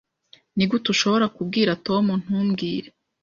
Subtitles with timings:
[0.55, 2.87] Nigute ushobora kubwira Tom ntumbwire?